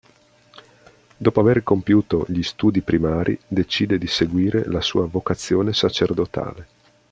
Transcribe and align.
Dopo 1.15 1.39
aver 1.41 1.61
compiuto 1.61 2.25
gli 2.27 2.41
studi 2.41 2.81
primari, 2.81 3.39
decide 3.47 3.99
di 3.99 4.07
seguire 4.07 4.65
la 4.65 4.81
sua 4.81 5.05
vocazione 5.05 5.73
sacerdotale. 5.73 6.67